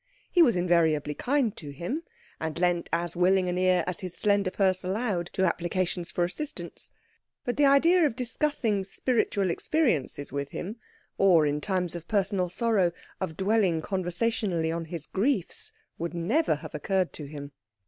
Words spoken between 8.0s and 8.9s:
of discussing